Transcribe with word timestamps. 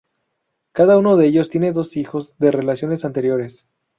Cada 0.73 0.97
uno 0.97 1.15
de 1.15 1.27
ellos 1.27 1.51
tiene 1.51 1.73
dos 1.73 1.95
hijos 1.95 2.35
de 2.39 2.49
relaciones 2.49 3.05
anteriores. 3.05 3.67